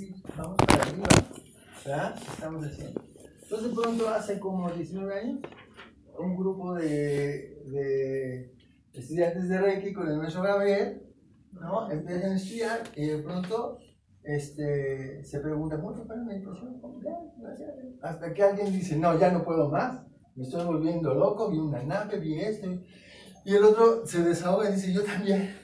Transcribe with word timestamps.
sí, 0.00 0.14
vamos 0.36 0.56
para 0.66 0.82
arriba, 0.82 1.08
¿verdad? 1.84 2.16
Estamos 2.16 2.64
haciendo. 2.64 3.02
Entonces 3.42 3.72
pronto 3.74 4.08
hace 4.08 4.38
como 4.38 4.70
19 4.70 5.20
años, 5.20 5.40
un 6.18 6.36
grupo 6.36 6.74
de, 6.74 7.62
de 7.66 8.54
estudiantes 8.94 9.48
de 9.48 9.60
Reiki 9.60 9.92
con 9.92 10.08
el 10.08 10.16
maestro 10.16 10.42
Gabriel, 10.42 11.02
¿no? 11.52 11.90
Empiezan 11.90 12.32
a 12.32 12.36
estudiar 12.36 12.82
y 12.96 13.06
de 13.08 13.18
pronto 13.18 13.78
este, 14.22 15.22
se 15.22 15.40
pregunta 15.40 15.76
mucho 15.76 16.06
para 16.06 16.22
meditación, 16.22 16.80
hasta 18.02 18.32
que 18.32 18.42
alguien 18.42 18.72
dice, 18.72 18.96
no, 18.96 19.18
ya 19.18 19.30
no 19.30 19.44
puedo 19.44 19.68
más, 19.68 20.02
me 20.34 20.44
estoy 20.44 20.64
volviendo 20.64 21.14
loco, 21.14 21.50
vi 21.50 21.58
una 21.58 21.82
nave, 21.82 22.18
vi 22.18 22.38
esto, 22.38 22.68
y 23.44 23.54
el 23.54 23.64
otro 23.64 24.06
se 24.06 24.22
desahoga 24.22 24.70
y 24.70 24.74
dice, 24.74 24.92
yo 24.92 25.04
también. 25.04 25.59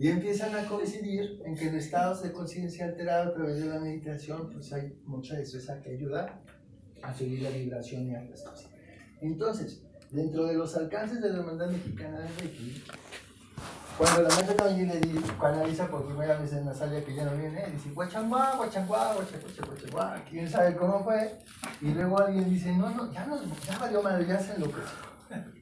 Y 0.00 0.08
empiezan 0.08 0.54
a 0.54 0.66
coincidir 0.66 1.42
en 1.44 1.54
que 1.54 1.68
en 1.68 1.74
estados 1.74 2.22
de 2.22 2.32
conciencia 2.32 2.86
alterada 2.86 3.26
a 3.26 3.34
través 3.34 3.62
de 3.62 3.66
la 3.66 3.78
meditación, 3.78 4.48
pues 4.50 4.72
hay 4.72 4.98
mucha 5.04 5.36
de 5.36 5.42
eso 5.42 5.58
esa 5.58 5.78
que 5.82 5.90
ayuda 5.90 6.40
a 7.02 7.12
subir 7.12 7.42
la 7.42 7.50
vibración 7.50 8.08
y 8.08 8.12
las 8.12 8.42
cosas. 8.42 8.70
Entonces, 9.20 9.82
dentro 10.10 10.46
de 10.46 10.54
los 10.54 10.74
alcances 10.74 11.20
de 11.20 11.28
la 11.28 11.40
hermandad 11.40 11.68
mexicana 11.68 12.18
de 12.20 12.28
Reiki, 12.28 12.82
cuando 13.98 14.22
la 14.22 14.30
maestra 14.30 14.56
también 14.56 14.88
le 14.88 15.00
di, 15.00 15.20
canaliza 15.38 15.90
por 15.90 16.06
primera 16.06 16.38
vez 16.38 16.50
en 16.54 16.64
la 16.64 16.72
sala 16.72 17.04
que 17.04 17.14
ya 17.14 17.26
no 17.26 17.36
viene, 17.36 17.66
dice, 17.70 17.90
guachangua, 17.90 18.56
guachangua, 18.56 19.16
guachangua, 19.16 20.24
quién 20.30 20.48
sabe 20.48 20.76
cómo 20.76 21.04
fue, 21.04 21.30
y 21.82 21.92
luego 21.92 22.18
alguien 22.18 22.48
dice, 22.48 22.72
no, 22.72 22.88
no, 22.88 23.12
ya 23.12 23.26
no, 23.26 23.38
ya 23.66 23.76
valió 23.78 24.02
madre, 24.02 24.26
ya 24.26 24.40
se 24.40 24.54
enloqueció. 24.54 25.10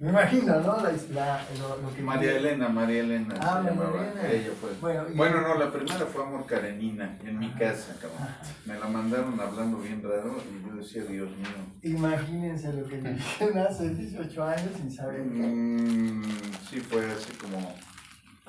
Me 0.01 0.11
imagino, 0.11 0.61
¿no? 0.61 0.77
La, 0.81 0.93
la, 1.13 1.45
lo, 1.59 1.95
que 1.95 2.03
María 2.03 2.37
Elena, 2.37 2.69
María 2.69 3.01
Elena 3.01 3.35
ah, 3.41 3.61
se 3.63 3.69
llamaba. 3.69 4.01
Elena. 4.01 4.31
Ella 4.31 4.51
fue. 4.61 4.71
Bueno, 4.81 5.05
bueno, 5.15 5.41
no, 5.43 5.55
la 5.57 5.71
primera 5.71 6.07
fue 6.07 6.23
Amor 6.25 6.47
Karenina, 6.47 7.19
en 7.25 7.39
mi 7.39 7.51
casa, 7.51 7.95
cabrón. 8.01 8.29
Me 8.65 8.79
la 8.79 8.87
mandaron 8.87 9.39
hablando 9.39 9.79
bien 9.79 10.03
raro 10.03 10.37
y 10.49 10.67
yo 10.67 10.77
decía, 10.77 11.05
Dios 11.05 11.29
mío. 11.31 11.49
Imagínense 11.83 12.73
lo 12.73 12.89
que 12.89 12.97
le 13.03 13.15
dijeron 13.15 13.59
hace 13.59 13.91
18 13.91 14.45
años 14.45 14.71
sin 14.77 14.91
saber. 14.91 15.21
Mm, 15.21 16.23
sí, 16.71 16.81
fue 16.81 17.05
hace 17.11 17.37
como, 17.37 17.75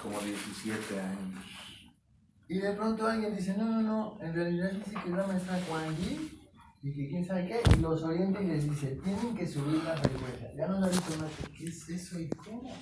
como 0.01 0.19
17 0.21 0.99
años. 0.99 1.43
Y 2.47 2.59
de 2.59 2.71
pronto 2.71 3.05
alguien 3.05 3.35
dice, 3.35 3.55
no, 3.57 3.65
no, 3.65 3.81
no, 3.81 4.17
en 4.21 4.33
realidad 4.33 4.71
dice 4.71 4.95
que 5.03 5.09
la 5.09 5.27
maestra 5.27 5.59
Juan 5.67 5.95
G 5.97 6.38
y 6.81 6.93
que 6.93 7.09
quién 7.09 7.25
sabe 7.25 7.47
qué, 7.47 7.61
y 7.75 7.81
los 7.81 8.03
orienta 8.03 8.41
y 8.41 8.47
les 8.47 8.69
dice, 8.69 8.99
tienen 9.03 9.35
que 9.35 9.45
subir 9.45 9.83
la 9.83 9.97
frecuencia. 9.97 10.51
Ya 10.55 10.67
no 10.67 10.79
lo 10.79 10.87
dicho 10.87 11.11
más, 11.19 11.29
¿qué 11.57 11.65
es 11.65 11.89
eso 11.89 12.19
y 12.19 12.29
cómo? 12.29 12.73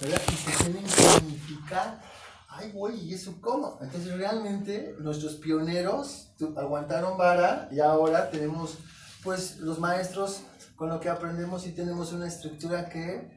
¿Verdad? 0.00 0.20
Y 0.28 0.32
se 0.32 0.64
tienen 0.64 0.84
que 0.84 0.90
significar, 0.90 2.00
ay, 2.48 2.72
güey, 2.72 2.98
¿y 3.00 3.14
eso 3.14 3.34
cómo? 3.40 3.78
Entonces 3.82 4.16
realmente 4.16 4.94
nuestros 5.00 5.34
pioneros 5.36 6.30
aguantaron 6.56 7.18
vara 7.18 7.68
y 7.70 7.80
ahora 7.80 8.30
tenemos, 8.30 8.78
pues, 9.22 9.58
los 9.58 9.78
maestros 9.78 10.42
con 10.76 10.88
lo 10.88 10.98
que 10.98 11.10
aprendemos 11.10 11.66
y 11.66 11.72
tenemos 11.72 12.12
una 12.12 12.28
estructura 12.28 12.88
que 12.88 13.36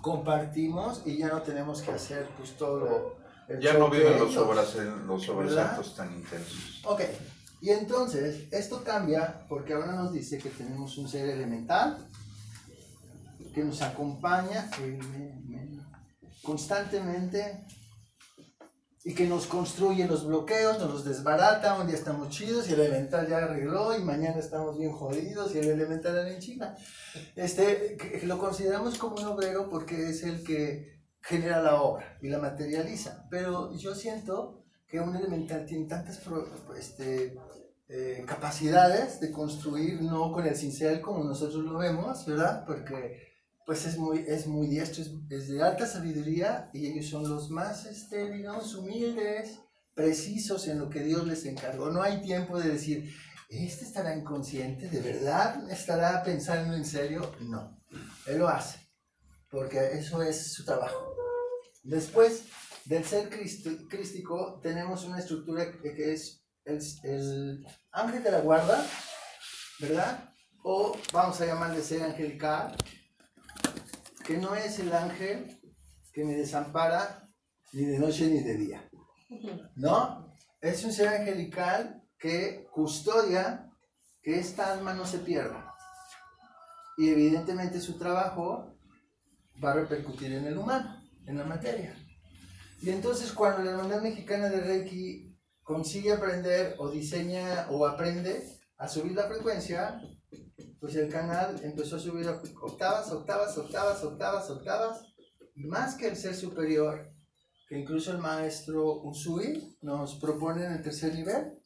compartimos 0.00 1.02
y 1.04 1.18
ya 1.18 1.28
no 1.28 1.42
tenemos 1.42 1.82
que 1.82 1.90
hacer, 1.90 2.28
pues, 2.38 2.56
todo 2.56 3.18
Ya 3.60 3.74
no 3.74 3.90
viven 3.90 4.18
los, 4.18 4.34
los 4.34 5.22
sobresaltos 5.22 5.94
tan 5.96 6.14
intensos. 6.14 6.80
Ok, 6.84 7.02
y 7.62 7.70
entonces, 7.70 8.48
esto 8.50 8.82
cambia 8.82 9.46
porque 9.48 9.72
ahora 9.72 9.92
nos 9.92 10.12
dice 10.12 10.36
que 10.38 10.50
tenemos 10.50 10.98
un 10.98 11.08
ser 11.08 11.28
elemental 11.30 11.96
que 13.54 13.62
nos 13.62 13.80
acompaña 13.82 14.68
constantemente 16.42 17.64
y 19.04 19.14
que 19.14 19.28
nos 19.28 19.46
construye 19.46 20.08
los 20.08 20.26
bloqueos, 20.26 20.80
nos 20.80 20.90
los 20.90 21.04
desbarata, 21.04 21.78
un 21.80 21.86
día 21.86 21.94
estamos 21.94 22.30
chidos 22.30 22.68
y 22.68 22.72
el 22.72 22.80
elemental 22.80 23.28
ya 23.28 23.38
arregló 23.38 23.96
y 23.96 24.02
mañana 24.02 24.40
estamos 24.40 24.76
bien 24.76 24.90
jodidos 24.90 25.54
y 25.54 25.58
el 25.58 25.68
elemental 25.68 26.18
era 26.18 26.32
en 26.32 26.40
China. 26.40 26.76
Este, 27.36 27.96
lo 28.24 28.38
consideramos 28.38 28.98
como 28.98 29.16
un 29.16 29.26
obrero 29.26 29.68
porque 29.68 30.10
es 30.10 30.24
el 30.24 30.42
que 30.42 31.00
genera 31.20 31.62
la 31.62 31.80
obra 31.80 32.18
y 32.20 32.28
la 32.28 32.38
materializa, 32.38 33.28
pero 33.30 33.72
yo 33.76 33.94
siento 33.94 34.64
que 34.92 35.00
un 35.00 35.16
elemental 35.16 35.64
tiene 35.64 35.86
tantas 35.86 36.20
este, 36.78 37.34
eh, 37.94 38.24
capacidades 38.26 39.20
de 39.20 39.30
construir, 39.30 40.00
no 40.00 40.32
con 40.32 40.46
el 40.46 40.56
cincel 40.56 41.02
como 41.02 41.24
nosotros 41.24 41.62
lo 41.62 41.76
vemos, 41.76 42.24
¿verdad? 42.24 42.64
Porque 42.66 43.20
pues 43.66 43.84
es 43.84 43.98
muy, 43.98 44.24
es 44.26 44.46
muy 44.46 44.66
diestro, 44.66 45.04
es, 45.28 45.48
de 45.48 45.62
alta 45.62 45.86
sabiduría 45.86 46.70
y 46.72 46.86
ellos 46.86 47.10
son 47.10 47.28
los 47.28 47.50
más, 47.50 47.84
este, 47.84 48.30
digamos, 48.30 48.74
humildes, 48.76 49.58
precisos 49.92 50.68
en 50.68 50.78
lo 50.78 50.88
que 50.88 51.00
Dios 51.00 51.26
les 51.26 51.44
encargó. 51.44 51.90
No 51.90 52.00
hay 52.00 52.22
tiempo 52.22 52.58
de 52.58 52.70
decir, 52.70 53.14
¿este 53.50 53.84
estará 53.84 54.16
inconsciente? 54.16 54.88
¿De 54.88 55.00
verdad 55.00 55.70
estará 55.70 56.22
pensando 56.22 56.74
en 56.74 56.86
serio? 56.86 57.30
No, 57.40 57.78
Él 58.26 58.38
lo 58.38 58.48
hace, 58.48 58.78
porque 59.50 59.98
eso 59.98 60.22
es 60.22 60.54
su 60.54 60.64
trabajo. 60.64 61.14
Después 61.82 62.44
del 62.86 63.04
ser 63.04 63.28
crístico 63.28 64.60
tenemos 64.62 65.04
una 65.04 65.18
estructura 65.18 65.70
que 65.70 66.14
es 66.14 66.41
el, 66.64 67.66
ángel 67.90 68.22
de 68.22 68.30
la 68.30 68.40
guarda, 68.40 68.84
¿verdad? 69.80 70.28
O 70.62 70.96
vamos 71.12 71.40
a 71.40 71.46
llamarle 71.46 71.82
ser 71.82 72.02
angelical, 72.02 72.76
que 74.24 74.38
no 74.38 74.54
es 74.54 74.78
el 74.78 74.92
ángel 74.92 75.60
que 76.12 76.24
me 76.24 76.34
desampara 76.34 77.28
ni 77.72 77.84
de 77.84 77.98
noche 77.98 78.26
ni 78.26 78.40
de 78.40 78.56
día, 78.56 78.90
¿no? 79.76 80.36
Es 80.60 80.84
un 80.84 80.92
ser 80.92 81.08
angelical 81.08 82.02
que 82.18 82.66
custodia 82.72 83.68
que 84.22 84.38
esta 84.38 84.72
alma 84.72 84.94
no 84.94 85.04
se 85.04 85.18
pierda. 85.18 85.74
Y 86.96 87.08
evidentemente 87.08 87.80
su 87.80 87.98
trabajo 87.98 88.76
va 89.62 89.72
a 89.72 89.74
repercutir 89.74 90.32
en 90.32 90.46
el 90.46 90.58
humano, 90.58 91.02
en 91.26 91.38
la 91.38 91.44
materia. 91.44 91.96
Y 92.80 92.90
entonces 92.90 93.32
cuando 93.32 93.62
la 93.62 93.72
hermandad 93.72 94.02
mexicana 94.02 94.48
de 94.48 94.60
Reiki 94.60 95.31
consigue 95.72 96.12
aprender 96.12 96.74
o 96.78 96.90
diseña 96.90 97.66
o 97.70 97.86
aprende 97.86 98.46
a 98.76 98.86
subir 98.86 99.12
la 99.12 99.26
frecuencia, 99.26 100.02
pues 100.78 100.94
el 100.96 101.08
canal 101.08 101.58
empezó 101.64 101.96
a 101.96 101.98
subir 101.98 102.28
octavas, 102.28 103.10
octavas, 103.10 103.56
octavas, 103.56 104.04
octavas, 104.04 104.50
octavas, 104.50 105.00
y 105.54 105.64
más 105.64 105.94
que 105.94 106.08
el 106.08 106.16
ser 106.16 106.34
superior, 106.34 107.10
que 107.66 107.78
incluso 107.78 108.10
el 108.12 108.18
maestro 108.18 109.00
Usui 109.02 109.78
nos 109.80 110.16
propone 110.16 110.66
en 110.66 110.72
el 110.72 110.82
tercer 110.82 111.14
nivel, 111.14 111.58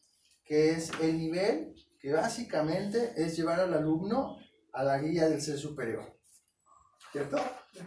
que 0.44 0.70
es 0.70 0.92
el 1.00 1.18
nivel 1.18 1.74
que 1.98 2.12
básicamente 2.12 3.12
es 3.16 3.36
llevar 3.36 3.58
al 3.58 3.74
alumno 3.74 4.38
a 4.72 4.84
la 4.84 4.98
guía 4.98 5.28
del 5.28 5.40
ser 5.40 5.58
superior. 5.58 6.16
¿Cierto? 7.10 7.38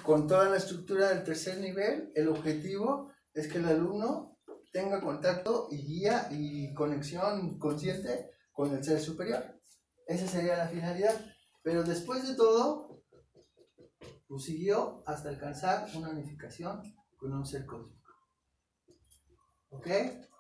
Con 0.04 0.28
toda 0.28 0.50
la 0.50 0.58
estructura 0.58 1.10
del 1.10 1.24
tercer 1.24 1.60
nivel, 1.60 2.12
el 2.14 2.28
objetivo 2.28 3.10
es 3.34 3.48
que 3.48 3.60
el 3.60 3.66
alumno 3.66 4.29
tenga 4.72 5.02
contacto 5.02 5.68
y 5.72 5.78
guía 5.78 6.28
y 6.32 6.74
conexión 6.74 7.58
consciente 7.58 8.32
con 8.52 8.74
el 8.76 8.84
ser 8.84 9.00
superior. 9.00 9.60
Esa 10.06 10.28
sería 10.28 10.58
la 10.58 10.68
finalidad. 10.68 11.16
Pero 11.62 11.84
después 11.84 12.28
de 12.28 12.36
todo, 12.36 12.90
siguió 14.40 15.04
hasta 15.06 15.30
alcanzar 15.30 15.88
una 15.96 16.10
unificación 16.10 16.82
con 17.18 17.34
un 17.34 17.46
ser 17.46 17.66
cósmico. 17.66 18.14
¿Ok? 19.70 19.88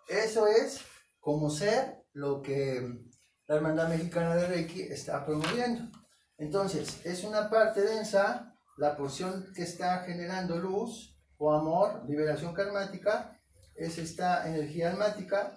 Eso 0.08 0.48
es 0.48 0.82
como 1.20 1.50
ser 1.50 2.04
lo 2.14 2.42
que 2.42 3.00
la 3.48 3.56
Hermandad 3.56 3.90
Mexicana 3.90 4.36
de 4.36 4.48
Reiki 4.48 4.82
está 4.82 5.26
promoviendo. 5.26 5.92
Entonces, 6.38 7.06
es 7.06 7.24
una 7.24 7.50
parte 7.50 7.82
densa, 7.82 8.56
la 8.78 8.96
porción 8.96 9.52
que 9.54 9.64
está 9.64 10.00
generando 10.04 10.58
luz 10.58 11.18
o 11.38 11.54
amor, 11.54 12.06
liberación 12.08 12.54
karmática, 12.54 13.39
es 13.80 13.98
esta 13.98 14.48
energía 14.48 14.92
almática 14.92 15.54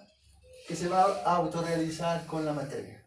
que 0.67 0.75
se 0.75 0.87
va 0.87 1.03
a 1.25 1.35
autorrealizar 1.35 2.25
con 2.25 2.45
la 2.45 2.53
materia. 2.53 3.05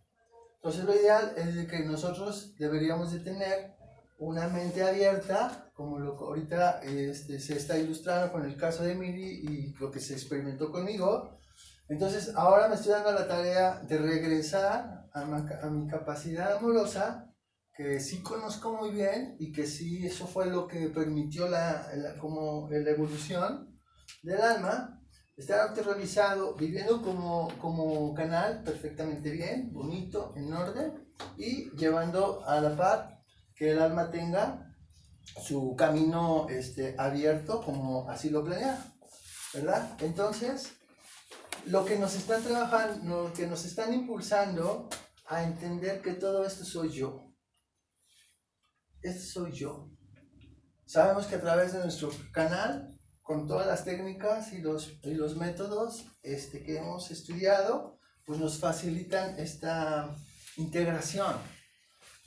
Entonces 0.57 0.85
lo 0.85 0.95
ideal 0.95 1.33
es 1.37 1.67
que 1.69 1.81
nosotros 1.81 2.55
deberíamos 2.59 3.13
de 3.13 3.21
tener 3.21 3.75
una 4.19 4.49
mente 4.49 4.83
abierta, 4.83 5.71
como 5.75 5.99
lo 5.99 6.17
que 6.17 6.25
ahorita 6.25 6.81
este, 6.83 7.39
se 7.39 7.57
está 7.57 7.79
ilustrando 7.79 8.33
con 8.33 8.45
el 8.45 8.57
caso 8.57 8.83
de 8.83 8.95
Miri 8.95 9.47
y 9.47 9.75
lo 9.75 9.91
que 9.91 10.01
se 10.01 10.15
experimentó 10.15 10.71
conmigo. 10.71 11.39
Entonces 11.89 12.33
ahora 12.35 12.69
me 12.69 12.75
estoy 12.75 12.93
dando 12.93 13.13
la 13.13 13.29
tarea 13.29 13.81
de 13.83 13.99
regresar 13.99 15.09
a, 15.13 15.21
a 15.21 15.71
mi 15.71 15.87
capacidad 15.87 16.57
amorosa, 16.57 17.33
que 17.75 18.01
sí 18.01 18.23
conozco 18.23 18.73
muy 18.73 18.91
bien 18.91 19.37
y 19.39 19.53
que 19.53 19.67
sí 19.67 20.07
eso 20.07 20.27
fue 20.27 20.47
lo 20.47 20.67
que 20.67 20.89
permitió 20.89 21.49
la, 21.49 21.91
la 21.95 22.17
como 22.17 22.69
la 22.71 22.91
evolución 22.91 23.79
del 24.23 24.41
alma, 24.41 25.01
estar 25.37 25.69
autorrealizado, 25.69 26.55
viviendo 26.55 27.03
como, 27.03 27.49
como 27.59 28.15
canal 28.15 28.63
perfectamente 28.63 29.31
bien, 29.31 29.73
bonito, 29.73 30.33
en 30.37 30.53
orden, 30.53 31.07
y 31.37 31.71
llevando 31.77 32.45
a 32.47 32.61
la 32.61 32.77
par 32.77 33.23
que 33.55 33.73
el 33.73 33.81
alma 33.81 34.11
tenga 34.11 34.75
su 35.43 35.75
camino 35.77 36.49
este, 36.49 36.95
abierto 36.99 37.63
como 37.63 38.09
así 38.09 38.31
lo 38.31 38.45
planea, 38.45 38.79
¿verdad? 39.53 39.97
Entonces, 40.01 40.73
lo 41.67 41.85
que 41.85 41.99
nos 41.99 42.15
están 42.15 42.43
trabajando, 42.43 43.25
lo 43.25 43.33
que 43.33 43.47
nos 43.47 43.65
están 43.65 43.93
impulsando 43.93 44.89
a 45.27 45.43
entender 45.43 46.01
que 46.01 46.15
todo 46.15 46.47
esto 46.47 46.65
soy 46.65 46.91
yo. 46.91 47.33
Este 49.03 49.21
soy 49.21 49.53
yo. 49.53 49.91
Sabemos 50.87 51.27
que 51.27 51.35
a 51.35 51.41
través 51.41 51.73
de 51.73 51.81
nuestro 51.81 52.11
canal, 52.33 52.96
con 53.27 53.49
todas 53.49 53.67
las 53.67 53.85
técnicas 53.85 54.53
y 54.53 54.59
los, 54.59 55.01
y 55.03 55.15
los 55.15 55.37
métodos 55.37 56.07
este, 56.23 56.63
que 56.63 56.79
hemos 56.79 57.11
estudiado, 57.11 57.99
pues 58.25 58.39
nos 58.39 58.59
facilitan 58.61 59.37
esta 59.41 60.15
integración. 60.57 61.35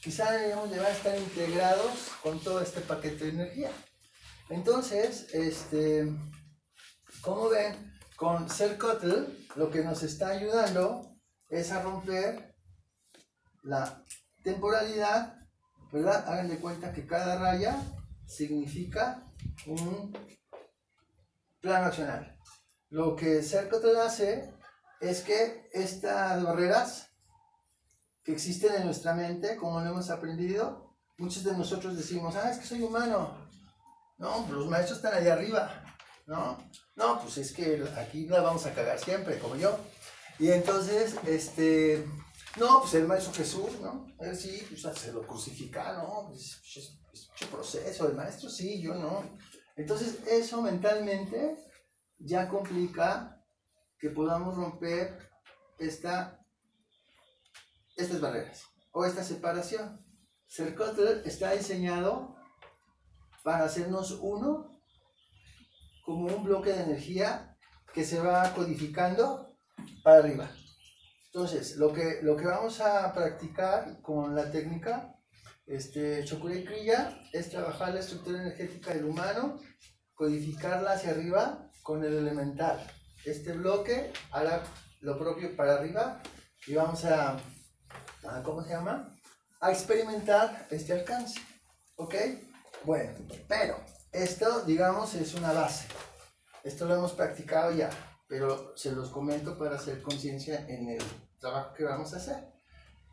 Quizá 0.02 0.30
deberíamos 0.32 0.70
llevar 0.70 0.88
a 0.88 0.96
estar 0.96 1.18
integrados 1.18 1.94
con 2.22 2.40
todo 2.42 2.62
este 2.62 2.82
paquete 2.82 3.26
de 3.26 3.30
energía. 3.30 3.72
Entonces, 4.50 5.34
este, 5.34 6.12
como 7.22 7.48
ven, 7.48 7.94
con 8.18 8.50
Cercotl 8.50 9.24
lo 9.56 9.72
que 9.72 9.82
nos 9.82 10.04
está 10.04 10.30
ayudando 10.32 11.16
es 11.48 11.72
a 11.72 11.82
romper 11.82 12.56
la 13.64 14.04
temporalidad, 14.44 15.38
¿verdad? 15.94 16.28
Hagan 16.28 16.50
de 16.50 16.60
cuenta 16.60 16.92
que 16.92 17.08
cada 17.08 17.40
raya 17.40 17.82
significa 18.28 19.24
un 19.66 20.14
plano 21.62 21.88
accional. 21.88 22.38
Lo 22.90 23.16
que 23.16 23.44
Cercotl 23.44 23.96
hace 23.98 24.54
es 25.00 25.22
que 25.22 25.70
estas 25.74 26.44
barreras 26.44 27.10
que 28.24 28.34
existen 28.34 28.76
en 28.76 28.86
nuestra 28.86 29.14
mente, 29.14 29.58
como 29.58 29.80
lo 29.80 29.90
hemos 29.90 30.10
aprendido, 30.10 30.96
muchos 31.18 31.44
de 31.44 31.54
nosotros 31.54 31.96
decimos, 31.96 32.36
ah, 32.36 32.52
es 32.52 32.58
que 32.58 32.66
soy 32.66 32.82
humano. 32.82 33.50
No, 34.18 34.48
los 34.52 34.68
maestros 34.68 34.98
están 34.98 35.14
allá 35.14 35.34
arriba, 35.34 35.84
¿no? 36.26 36.58
No, 36.96 37.22
pues 37.22 37.38
es 37.38 37.54
que 37.54 37.82
aquí 37.98 38.28
la 38.28 38.42
vamos 38.42 38.66
a 38.66 38.74
cagar 38.74 39.00
siempre, 39.00 39.40
como 39.40 39.56
yo. 39.56 39.80
Y 40.40 40.52
entonces, 40.52 41.16
este, 41.26 42.06
no, 42.58 42.82
pues 42.82 42.94
el 42.96 43.08
maestro 43.08 43.34
Jesús, 43.34 43.80
¿no? 43.82 44.08
Él 44.20 44.36
sí, 44.36 44.66
pues 44.70 44.98
se 44.98 45.14
lo 45.14 45.26
crucifica, 45.26 45.94
¿no? 45.94 46.28
Pues, 46.28 46.60
es, 46.76 47.00
es, 47.14 47.48
proceso, 47.48 48.08
el 48.08 48.16
maestro 48.16 48.50
sí, 48.50 48.82
yo 48.82 48.96
no. 48.96 49.24
Entonces, 49.80 50.20
eso 50.28 50.62
mentalmente 50.62 51.58
ya 52.18 52.50
complica 52.50 53.42
que 53.98 54.10
podamos 54.10 54.58
romper 54.58 55.18
esta, 55.78 56.38
estas 57.96 58.20
barreras 58.20 58.66
o 58.92 59.06
esta 59.06 59.24
separación. 59.24 60.06
Cercotler 60.50 61.26
está 61.26 61.54
diseñado 61.54 62.36
para 63.42 63.64
hacernos 63.64 64.20
uno 64.22 64.82
como 66.04 66.26
un 66.26 66.44
bloque 66.44 66.74
de 66.74 66.84
energía 66.84 67.58
que 67.94 68.04
se 68.04 68.20
va 68.20 68.54
codificando 68.54 69.56
para 70.04 70.18
arriba. 70.18 70.52
Entonces, 71.28 71.78
lo 71.78 71.94
que, 71.94 72.20
lo 72.22 72.36
que 72.36 72.48
vamos 72.48 72.82
a 72.82 73.14
practicar 73.14 74.02
con 74.02 74.36
la 74.36 74.52
técnica 74.52 75.16
este, 75.70 76.26
y 76.26 76.64
Kriya 76.66 77.22
es 77.32 77.52
trabajar 77.52 77.94
la 77.94 78.00
estructura 78.00 78.42
energética 78.42 78.92
del 78.92 79.06
humano, 79.06 79.60
codificarla 80.16 80.94
hacia 80.94 81.12
arriba 81.12 81.70
con 81.84 82.04
el 82.04 82.16
elemental. 82.16 82.80
Este 83.24 83.52
bloque 83.52 84.12
hará 84.32 84.64
lo 85.02 85.20
propio 85.20 85.56
para 85.56 85.76
arriba 85.76 86.24
y 86.66 86.74
vamos 86.74 87.06
a, 87.06 87.38
a 88.24 88.44
¿cómo 88.44 88.64
se 88.64 88.72
llama? 88.72 89.16
A 89.62 89.72
experimentar 89.72 90.66
este 90.72 90.94
alcance. 90.94 91.40
¿Ok? 91.98 92.16
Bueno, 92.84 93.14
pero 93.48 93.80
esto, 94.12 94.62
digamos, 94.62 95.14
es 95.14 95.36
una 95.36 95.54
base. 95.54 95.88
Esto 96.64 96.86
lo 96.86 96.96
hemos 96.96 97.12
practicado 97.12 97.72
ya, 97.74 97.92
pero 98.28 98.76
se 98.76 98.92
los 98.92 99.10
comento 99.10 99.56
para 99.56 99.76
hacer 99.76 100.02
conciencia 100.02 100.66
en 100.68 100.90
el 100.90 101.04
trabajo 101.40 101.76
que 101.76 101.84
vamos 101.84 102.12
a 102.16 102.18
hacer. 102.18 102.44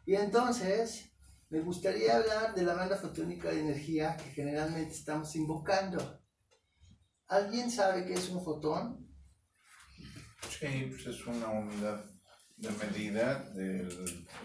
Y 0.06 0.14
entonces, 0.14 1.11
me 1.48 1.60
gustaría 1.60 2.16
hablar 2.16 2.54
de 2.54 2.62
la 2.62 2.75
banda 2.75 2.96
fotónica 2.96 3.50
de 3.50 3.60
energía 3.60 4.16
que 4.16 4.31
generalmente 4.31 4.94
estamos 4.94 5.34
invocando. 5.37 6.20
¿Alguien 7.28 7.70
sabe 7.70 8.04
qué 8.04 8.14
es 8.14 8.28
un 8.28 8.44
fotón? 8.44 9.08
Sí, 10.48 10.88
pues 10.90 11.06
es 11.06 11.26
una 11.26 11.50
unidad 11.50 12.04
de 12.56 12.70
medida 12.70 13.38
de 13.50 13.88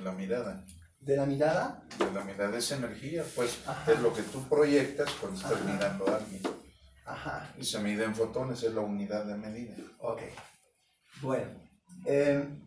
la 0.03 0.11
mirada. 0.11 0.65
¿De 0.99 1.15
la 1.15 1.25
mirada? 1.25 1.83
De 1.97 2.11
la 2.11 2.23
mirada 2.23 2.57
es 2.57 2.71
energía, 2.71 3.23
pues 3.35 3.59
es 3.87 3.99
lo 3.99 4.13
que 4.13 4.21
tú 4.23 4.47
proyectas 4.47 5.09
cuando 5.19 5.39
estás 5.39 5.63
mirando 5.65 6.07
a 6.07 6.17
alguien. 6.17 6.41
Ajá. 7.05 7.53
Y 7.57 7.65
se 7.65 7.79
mide 7.79 8.03
en 8.03 8.15
fotones, 8.15 8.61
es 8.63 8.73
la 8.73 8.81
unidad 8.81 9.25
de 9.25 9.35
medida. 9.35 9.75
Ok. 9.99 10.21
Bueno, 11.21 11.49
em, 12.05 12.61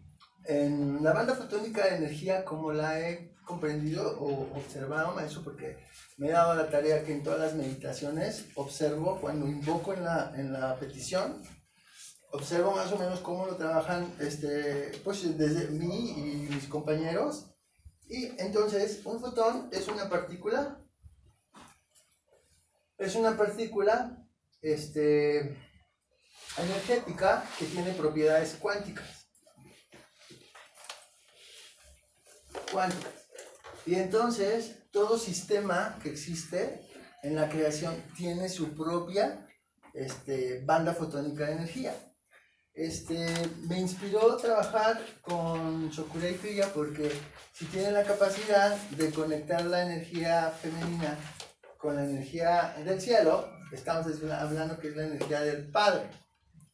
en 0.45 1.03
la 1.03 1.13
banda 1.13 1.35
fotónica 1.35 1.85
de 1.85 1.97
energía, 1.97 2.45
como 2.45 2.73
la 2.73 3.01
he 3.01 3.34
comprendido 3.45 4.19
o 4.21 4.57
observado, 4.57 5.15
maestro, 5.15 5.43
porque 5.43 5.79
me 6.17 6.29
he 6.29 6.33
dado 6.33 6.55
la 6.55 6.71
tarea 6.71 7.05
que 7.05 7.13
en 7.13 7.23
todas 7.23 7.41
las 7.41 7.55
meditaciones 7.55 8.47
observo 8.55 9.21
cuando 9.21 9.47
invoco 9.47 9.93
en 9.95 10.05
la, 10.05 10.33
en 10.37 10.53
la 10.53 10.77
petición, 10.77 11.43
observo 12.33 12.73
más 12.73 12.91
o 12.93 12.99
menos 12.99 13.21
cómo 13.21 13.47
lo 13.47 13.57
trabajan 13.57 14.13
este, 14.21 14.93
pues 15.05 15.37
desde 15.39 15.69
mí 15.69 16.11
y 16.11 16.55
mis 16.55 16.67
compañeros 16.67 17.47
y 18.09 18.27
entonces, 18.39 19.01
un 19.05 19.21
fotón 19.21 19.69
es 19.73 19.89
una 19.89 20.09
partícula, 20.09 20.79
es 22.99 23.15
una 23.15 23.37
partícula 23.37 24.19
este, 24.61 25.57
energética 26.59 27.45
que 27.59 27.67
tiene 27.67 27.93
propiedades 27.93 28.57
cuánticas. 28.61 29.29
Cuánticas. 32.71 33.24
Y 33.87 33.95
entonces, 33.97 34.77
todo 34.91 35.19
sistema 35.19 35.99
que 36.03 36.11
existe 36.11 36.81
en 37.23 37.37
la 37.37 37.49
creación 37.49 37.95
tiene 38.17 38.49
su 38.49 38.75
propia 38.75 39.47
este, 39.93 40.63
banda 40.65 40.95
fotónica 40.95 41.47
de 41.47 41.53
energía 41.53 41.95
este, 42.75 43.25
me 43.69 43.79
inspiró 43.79 44.37
trabajar 44.37 45.01
con 45.23 45.91
Shokurei 45.91 46.35
Kriya 46.35 46.73
porque 46.75 47.11
si 47.53 47.67
tiene 47.67 47.93
la 47.93 48.03
capacidad 48.03 48.77
de 48.91 49.11
conectar 49.11 49.65
la 49.65 49.85
energía 49.85 50.51
femenina 50.51 51.17
con 51.79 51.95
la 51.95 52.05
energía 52.05 52.75
del 52.85 53.01
cielo, 53.01 53.49
estamos 53.73 54.07
hablando 54.33 54.79
que 54.81 54.89
es 54.89 54.97
la 54.97 55.07
energía 55.07 55.43
del 55.43 55.71
Padre. 55.71 56.11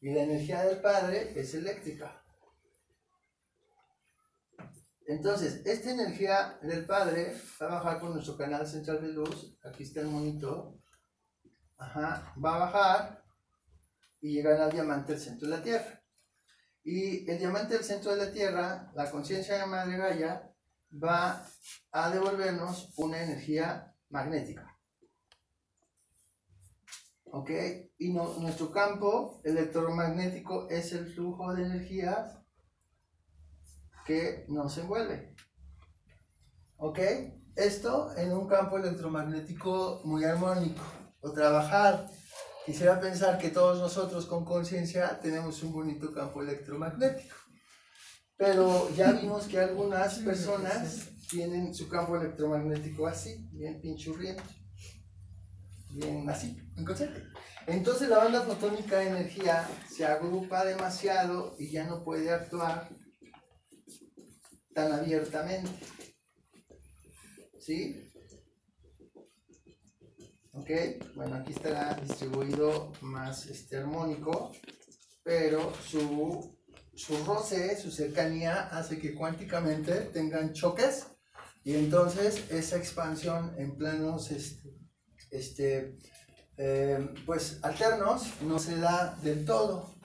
Y 0.01 0.11
la 0.11 0.23
energía 0.23 0.63
del 0.63 0.81
Padre 0.81 1.33
es 1.35 1.53
eléctrica. 1.53 2.20
Entonces, 5.11 5.61
esta 5.65 5.91
energía 5.91 6.57
del 6.61 6.85
Padre 6.85 7.35
va 7.61 7.65
a 7.65 7.75
bajar 7.75 7.99
con 7.99 8.13
nuestro 8.13 8.37
canal 8.37 8.65
central 8.65 9.01
de 9.01 9.09
luz. 9.09 9.57
Aquí 9.61 9.83
está 9.83 9.99
el 9.99 10.07
monito. 10.07 10.79
Ajá, 11.77 12.33
va 12.43 12.55
a 12.55 12.59
bajar 12.59 13.23
y 14.21 14.31
llegar 14.31 14.61
al 14.61 14.71
diamante 14.71 15.11
del 15.11 15.21
centro 15.21 15.49
de 15.49 15.57
la 15.57 15.61
Tierra. 15.61 16.01
Y 16.85 17.29
el 17.29 17.37
diamante 17.39 17.73
del 17.73 17.83
centro 17.83 18.11
de 18.11 18.25
la 18.25 18.31
Tierra, 18.31 18.89
la 18.95 19.11
conciencia 19.11 19.57
de 19.57 19.65
Madre 19.65 19.97
Gaia, 19.97 20.49
va 20.91 21.45
a 21.91 22.09
devolvernos 22.09 22.93
una 22.95 23.21
energía 23.21 23.93
magnética. 24.07 24.79
¿Ok? 27.25 27.49
Y 27.97 28.13
nuestro 28.13 28.71
campo 28.71 29.41
electromagnético 29.43 30.69
es 30.69 30.93
el 30.93 31.13
flujo 31.13 31.53
de 31.53 31.65
energías 31.65 32.40
que 34.05 34.45
nos 34.47 34.77
envuelve. 34.77 35.35
¿Ok? 36.77 36.99
Esto 37.55 38.15
en 38.17 38.31
un 38.31 38.47
campo 38.47 38.77
electromagnético 38.77 40.01
muy 40.05 40.23
armónico. 40.23 40.83
O 41.21 41.31
trabajar 41.31 42.07
Quisiera 42.65 42.99
pensar 42.99 43.39
que 43.39 43.49
todos 43.49 43.79
nosotros 43.79 44.27
con 44.27 44.45
conciencia 44.45 45.19
tenemos 45.19 45.63
un 45.63 45.73
bonito 45.73 46.13
campo 46.13 46.43
electromagnético. 46.43 47.35
Pero 48.37 48.89
ya 48.95 49.11
vimos 49.13 49.47
que 49.47 49.59
algunas 49.59 50.19
personas 50.19 51.09
tienen 51.29 51.73
su 51.73 51.89
campo 51.89 52.15
electromagnético 52.15 53.07
así, 53.07 53.49
bien 53.51 53.81
pinchurriento. 53.81 54.43
Bien 55.89 56.29
así, 56.29 56.61
inconsciente. 56.77 57.23
Entonces 57.65 58.09
la 58.09 58.19
banda 58.19 58.41
fotónica 58.41 58.99
de 58.99 59.07
energía 59.07 59.67
se 59.89 60.05
agrupa 60.05 60.63
demasiado 60.63 61.55
y 61.57 61.71
ya 61.71 61.85
no 61.85 62.03
puede 62.03 62.31
actuar 62.31 62.89
tan 64.73 64.91
abiertamente. 64.91 65.69
¿Sí? 67.59 68.11
¿Ok? 70.53 70.69
Bueno, 71.15 71.35
aquí 71.35 71.53
estará 71.53 71.93
distribuido 71.95 72.91
más 73.01 73.45
este 73.45 73.77
armónico, 73.77 74.51
pero 75.23 75.73
su, 75.75 76.57
su 76.93 77.23
roce, 77.23 77.79
su 77.79 77.91
cercanía 77.91 78.67
hace 78.69 78.99
que 78.99 79.13
cuánticamente 79.13 79.93
tengan 80.13 80.53
choques 80.53 81.07
y 81.63 81.75
entonces 81.75 82.49
esa 82.51 82.77
expansión 82.77 83.53
en 83.57 83.77
planos 83.77 84.31
este, 84.31 84.73
este 85.29 85.97
eh, 86.57 87.09
pues 87.25 87.59
alternos 87.63 88.41
no 88.41 88.59
se 88.59 88.77
da 88.77 89.15
del 89.23 89.45
todo. 89.45 89.95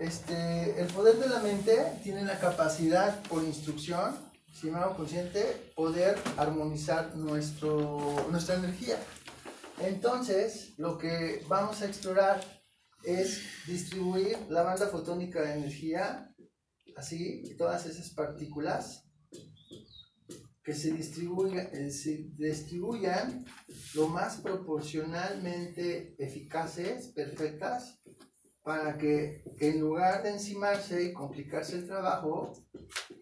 Este, 0.00 0.80
el 0.80 0.86
poder 0.88 1.16
de 1.18 1.28
la 1.28 1.40
mente 1.40 1.76
tiene 2.02 2.24
la 2.24 2.38
capacidad 2.38 3.22
por 3.24 3.44
instrucción, 3.44 4.16
si 4.52 4.70
me 4.70 4.78
hago 4.78 4.96
consciente, 4.96 5.72
poder 5.76 6.18
armonizar 6.38 7.14
nuestro, 7.16 8.26
nuestra 8.30 8.56
energía. 8.56 8.98
Entonces, 9.78 10.72
lo 10.78 10.96
que 10.96 11.44
vamos 11.48 11.82
a 11.82 11.86
explorar 11.86 12.40
es 13.04 13.42
distribuir 13.66 14.38
la 14.48 14.62
banda 14.62 14.88
fotónica 14.88 15.42
de 15.42 15.54
energía, 15.54 16.34
así, 16.96 17.54
todas 17.56 17.84
esas 17.86 18.10
partículas, 18.10 19.04
que 20.62 20.74
se, 20.74 20.92
distribuya, 20.92 21.62
eh, 21.72 21.90
se 21.90 22.28
distribuyan 22.36 23.44
lo 23.94 24.08
más 24.08 24.38
proporcionalmente 24.38 26.14
eficaces, 26.18 27.08
perfectas, 27.08 27.99
para 28.62 28.96
que 28.98 29.42
en 29.60 29.80
lugar 29.80 30.22
de 30.22 30.30
encimarse 30.30 31.04
y 31.04 31.12
complicarse 31.12 31.76
el 31.76 31.86
trabajo, 31.86 32.52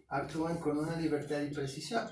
actúen 0.09 0.57
con 0.59 0.79
una 0.79 0.97
libertad 0.97 1.41
y 1.43 1.55
precisión. 1.55 2.09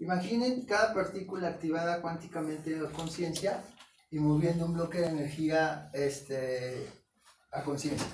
Imaginen 0.00 0.66
cada 0.66 0.92
partícula 0.92 1.48
activada 1.48 2.02
cuánticamente 2.02 2.74
en 2.74 2.86
conciencia 2.88 3.62
y 4.10 4.18
moviendo 4.18 4.66
un 4.66 4.74
bloque 4.74 4.98
de 4.98 5.08
energía 5.08 5.90
este, 5.92 6.86
a 7.50 7.62
conciencia. 7.62 8.08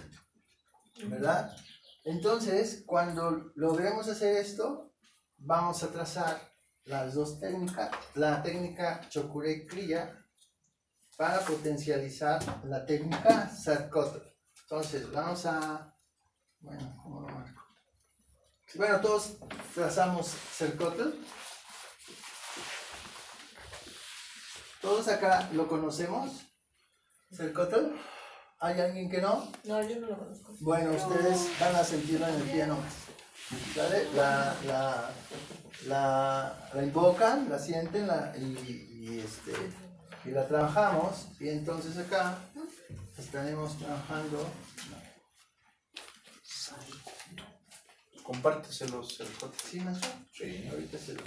¿Verdad? 1.07 1.57
Entonces, 2.05 2.83
cuando 2.87 3.52
logremos 3.55 4.09
hacer 4.09 4.37
esto, 4.37 4.93
vamos 5.38 5.83
a 5.83 5.90
trazar 5.90 6.40
las 6.85 7.14
dos 7.14 7.38
técnicas, 7.38 7.90
la 8.14 8.43
técnica 8.43 9.00
Chokure 9.09 9.67
Kriya 9.67 10.14
para 11.18 11.40
potencializar 11.40 12.40
la 12.64 12.87
técnica 12.87 13.50
Sarkot. 13.50 14.22
Entonces, 14.62 15.10
vamos 15.10 15.44
a, 15.46 15.92
bueno, 16.60 16.96
¿cómo 17.02 17.22
lo 17.22 17.28
marco? 17.34 17.60
Bueno, 18.76 19.00
todos 19.00 19.37
trazamos 19.75 20.28
Sarkot. 20.28 20.96
Todos 24.80 25.08
acá 25.08 25.48
lo 25.54 25.66
conocemos. 25.66 26.30
Sarkot. 27.32 27.75
¿Hay 28.60 28.80
alguien 28.80 29.10
que 29.10 29.20
no? 29.20 29.50
No, 29.64 29.82
yo 29.82 29.98
no 29.98 30.06
lo 30.06 30.18
conozco. 30.18 30.54
Bueno, 30.60 30.92
ustedes 30.92 31.50
van 31.58 31.75
a 31.75 31.82
sentir 31.82 32.20
la 32.20 32.28
energía 32.28 32.68
nomás. 32.68 32.92
¿Sale? 33.75 34.08
La, 34.14 34.54
la, 34.64 35.10
la, 35.87 36.70
la 36.75 36.82
invocan, 36.84 37.50
la 37.50 37.58
sienten 37.58 38.06
la, 38.06 38.32
y, 38.37 38.98
y, 39.00 39.20
este, 39.20 39.52
y 40.25 40.30
la 40.30 40.46
trabajamos. 40.46 41.28
Y 41.40 41.48
entonces 41.48 41.96
acá 41.98 42.38
estaremos 43.16 43.78
trabajando. 43.78 44.50
Compárteselos 48.22 49.20
el. 49.20 49.28
¿Sí, 49.64 49.80
maestro? 49.80 50.10
Sí. 50.32 50.68
Ahorita 50.70 50.98
se 50.98 51.14
lo. 51.14 51.22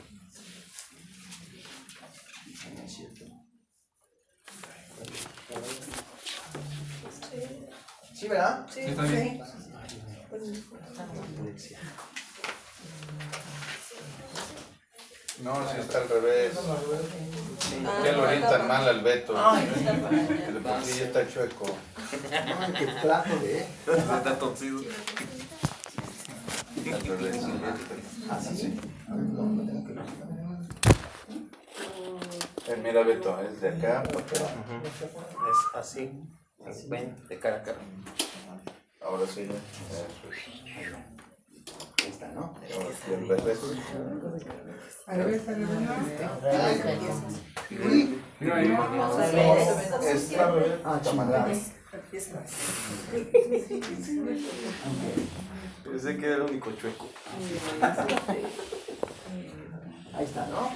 No 2.76 2.84
es 2.84 2.94
cierto. 2.94 3.26
¿Sí, 8.14 8.28
verdad? 8.28 8.68
Sí, 8.72 8.82
está 8.82 9.02
bien. 9.04 9.42
No, 15.44 15.68
si 15.72 15.80
está 15.80 15.98
al 16.00 16.10
revés. 16.10 16.54
Ah, 17.86 18.02
Ya 18.06 18.12
lo 18.12 18.24
orientan 18.24 18.68
mal 18.68 18.88
al 18.88 19.02
Beto. 19.02 19.34
Sí 20.84 21.00
ya 21.00 21.06
está 21.06 21.28
chueco. 21.28 21.66
Ay, 22.32 22.74
qué 22.78 22.86
plato 23.02 23.36
de. 23.40 23.60
Está 23.88 24.38
torcido. 24.38 24.80
Al 26.94 27.02
revés. 27.02 27.38
¿Así? 28.30 28.80
A 29.10 29.16
ver, 29.16 29.24
no, 29.24 29.44
no 29.44 29.66
tengo 29.66 29.86
que 29.86 29.94
Eh, 32.72 32.76
mira, 32.84 33.04
Beto, 33.04 33.40
es 33.42 33.62
de 33.62 33.70
acá 33.70 34.04
para 34.04 34.20
acá. 34.20 34.36
Es 34.40 35.76
así. 35.76 36.12
Ven, 36.88 37.16
de 37.28 37.40
cara 37.40 37.58
a 37.58 37.64
cara. 37.64 37.80
Ahora 39.04 39.26
sí. 39.26 39.48
ya. 39.48 39.56
Eso 40.82 40.98
está, 42.12 42.28
¿no? 42.34 42.54
Pensé 55.84 56.18
que 56.18 56.26
era 56.26 56.36
el 56.36 56.42
único 56.42 56.72
chueco. 56.74 57.08
Ahí 60.14 60.26
está, 60.26 60.48
¿no? 60.48 60.70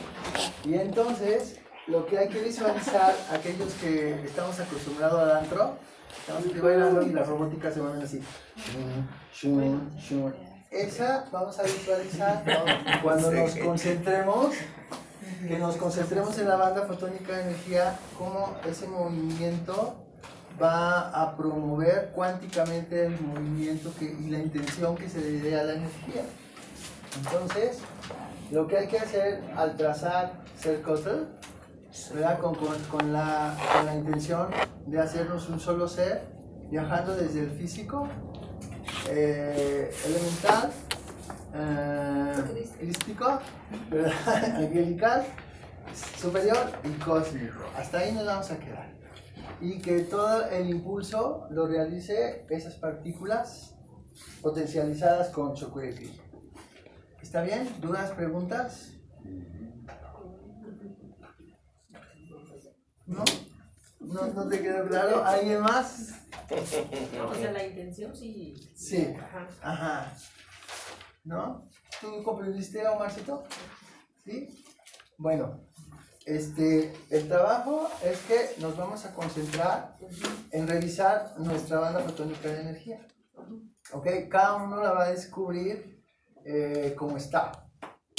Y 0.64 0.76
entonces, 0.76 1.60
lo 1.88 2.06
que 2.06 2.18
hay 2.18 2.30
que 2.30 2.42
visualizar, 2.42 3.16
aquellos 3.32 3.74
que 3.76 4.26
estamos 4.26 4.60
acostumbrados 4.60 5.22
al 5.22 5.38
antro, 5.38 5.78
estamos 6.18 6.62
bailando 6.62 7.02
y 7.04 7.12
las 7.12 7.28
robóticas 7.28 7.74
se 7.74 7.82
mueven 7.82 8.02
así. 8.02 8.22
Shun, 8.58 9.08
shun, 9.34 9.98
shun. 9.98 10.55
Esa 10.76 11.26
vamos 11.32 11.58
a 11.58 11.64
visualizar 11.64 12.44
¿no? 12.46 13.02
cuando 13.04 13.32
nos 13.32 13.56
concentremos, 13.56 14.54
que 15.48 15.58
nos 15.58 15.78
concentremos 15.78 16.38
en 16.38 16.50
la 16.50 16.58
banda 16.58 16.86
fotónica 16.86 17.34
de 17.34 17.44
energía, 17.44 17.98
cómo 18.18 18.58
ese 18.70 18.88
movimiento 18.88 19.96
va 20.62 21.10
a 21.10 21.36
promover 21.38 22.12
cuánticamente 22.14 23.06
el 23.06 23.20
movimiento 23.22 23.92
que, 23.98 24.06
y 24.06 24.30
la 24.30 24.40
intención 24.40 24.96
que 24.96 25.10
se 25.10 25.20
le 25.20 25.40
dé 25.40 25.60
a 25.60 25.64
la 25.64 25.74
energía. 25.74 26.24
Entonces, 27.18 27.80
lo 28.52 28.68
que 28.68 28.78
hay 28.78 28.88
que 28.88 29.00
hacer 29.00 29.42
al 29.56 29.78
trazar 29.78 30.34
¿verdad? 32.14 32.40
Con, 32.40 32.56
con, 32.56 32.78
con 32.92 33.14
la, 33.14 33.56
con 33.74 33.86
la 33.86 33.96
intención 33.96 34.48
de 34.86 35.00
hacernos 35.00 35.48
un 35.50 35.60
solo 35.60 35.88
ser, 35.88 36.24
viajando 36.70 37.16
desde 37.16 37.42
el 37.42 37.52
físico, 37.52 38.08
eh, 39.10 39.92
elemental, 40.06 40.72
eh, 41.54 42.36
crístico, 42.80 43.40
superior 46.20 46.72
y 46.84 46.90
cósmico. 47.00 47.64
Hasta 47.78 48.00
ahí 48.00 48.12
nos 48.14 48.26
vamos 48.26 48.52
a 48.52 48.60
quedar. 48.60 48.94
Y 49.62 49.80
que 49.80 50.02
todo 50.02 50.50
el 50.50 50.70
impulso 50.70 51.48
lo 51.52 51.68
realice 51.68 52.46
esas 52.50 52.76
partículas 52.76 53.76
potencializadas 54.42 55.30
con 55.30 55.54
Chokureki. 55.54 56.20
¿Está 57.22 57.42
bien? 57.42 57.70
¿Dudas, 57.82 58.12
preguntas? 58.12 58.92
¿No? 63.06 63.24
¿No, 64.06 64.28
no 64.28 64.48
te 64.48 64.62
quedó 64.62 64.88
claro? 64.88 65.24
¿Alguien 65.24 65.62
más? 65.62 66.14
O 66.50 67.36
sea, 67.36 67.52
la 67.52 67.66
intención 67.66 68.16
sí. 68.16 68.56
Sí. 68.76 69.16
Ajá. 69.20 69.48
Ajá. 69.62 70.18
¿No? 71.24 71.68
¿Tú 72.02 72.24
comprendiste, 72.24 72.88
Omarcito? 72.88 73.44
¿Sí? 74.24 74.64
Bueno, 75.18 75.62
este, 76.26 76.94
el 77.10 77.28
trabajo 77.28 77.90
es 78.04 78.20
que 78.22 78.62
nos 78.62 78.78
vamos 78.78 79.06
a 79.06 79.14
concentrar 79.14 79.98
en 80.52 80.68
revisar 80.68 81.34
nuestra 81.40 81.80
banda 81.80 82.02
fotónica 82.02 82.50
de 82.50 82.62
energía. 82.62 83.08
¿Ok? 83.92 84.08
Cada 84.30 84.56
uno 84.56 84.82
la 84.82 84.92
va 84.92 85.04
a 85.06 85.12
descubrir 85.12 86.04
eh, 86.44 86.94
como 86.98 87.18
está. 87.18 87.65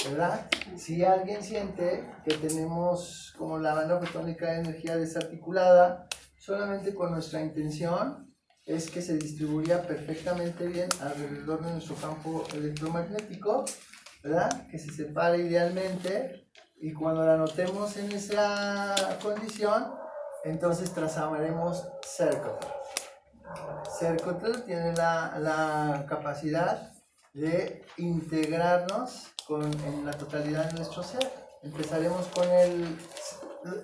¿Verdad? 0.09 0.47
Si 0.77 1.03
alguien 1.03 1.43
siente 1.43 2.03
que 2.23 2.35
tenemos 2.35 3.33
como 3.37 3.59
la 3.59 3.73
banda 3.73 3.99
fotónica 3.99 4.51
de 4.51 4.59
energía 4.59 4.95
desarticulada, 4.95 6.07
solamente 6.37 6.93
con 6.93 7.11
nuestra 7.11 7.41
intención 7.41 8.33
es 8.65 8.89
que 8.89 9.01
se 9.01 9.17
distribuya 9.17 9.81
perfectamente 9.81 10.67
bien 10.67 10.89
alrededor 11.01 11.63
de 11.63 11.71
nuestro 11.71 11.95
campo 11.95 12.45
electromagnético, 12.53 13.65
¿verdad? 14.23 14.67
Que 14.69 14.77
se 14.77 14.91
separe 14.91 15.39
idealmente 15.39 16.47
y 16.79 16.93
cuando 16.93 17.25
la 17.25 17.37
notemos 17.37 17.95
en 17.97 18.11
esa 18.11 19.17
condición, 19.21 19.93
entonces 20.43 20.93
trazaremos 20.93 21.87
Cercotl. 22.05 22.67
Cercotl 23.99 24.63
tiene 24.65 24.93
la, 24.93 25.37
la 25.39 26.05
capacidad 26.07 26.93
de 27.37 27.85
integrarnos 27.97 29.31
con, 29.45 29.63
en 29.63 30.05
la 30.05 30.13
totalidad 30.13 30.65
de 30.65 30.73
nuestro 30.73 31.03
ser. 31.03 31.31
Empezaremos 31.61 32.25
con 32.27 32.49
el... 32.49 32.97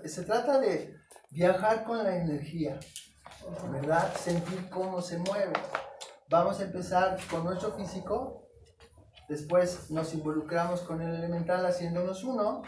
Se 0.06 0.24
trata 0.24 0.60
de 0.60 0.98
viajar 1.30 1.84
con 1.84 2.04
la 2.04 2.16
energía, 2.16 2.80
¿verdad? 3.72 4.12
Sentir 4.16 4.70
cómo 4.72 5.02
se 5.02 5.20
mueve. 5.20 5.54
Vamos 6.30 6.60
a 6.60 6.64
empezar 6.64 7.20
con 7.30 7.44
nuestro 7.44 7.74
físico, 7.74 8.48
después 9.30 9.92
nos 9.92 10.16
involucramos 10.16 10.82
con 10.82 11.02
el 11.02 11.14
elemental 11.14 11.64
haciéndonos 11.64 12.24
uno, 12.24 12.64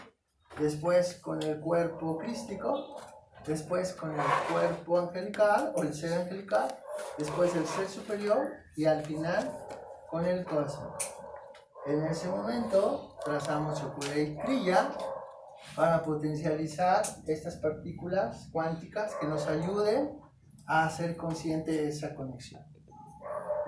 después 0.60 1.14
con 1.16 1.42
el 1.42 1.58
cuerpo 1.58 2.16
crístico, 2.16 3.00
después 3.44 3.92
con 3.92 4.12
el 4.12 4.26
cuerpo 4.52 5.00
angelical 5.00 5.72
o 5.74 5.82
el 5.82 5.94
ser 5.94 6.12
angelical, 6.12 6.78
después 7.18 7.56
el 7.56 7.66
ser 7.66 7.88
superior 7.88 8.52
y 8.76 8.84
al 8.84 9.04
final 9.04 9.50
con 10.10 10.24
el 10.24 10.44
corazón. 10.44 10.92
En 11.86 12.04
ese 12.04 12.28
momento 12.28 13.16
trazamos 13.24 13.82
y 14.16 14.36
Kriya 14.36 14.90
para 15.74 16.02
potencializar 16.02 17.02
estas 17.26 17.56
partículas 17.56 18.48
cuánticas 18.52 19.14
que 19.16 19.26
nos 19.26 19.46
ayuden 19.46 20.18
a 20.66 20.88
ser 20.90 21.16
consciente 21.16 21.70
de 21.70 21.88
esa 21.88 22.14
conexión. 22.14 22.62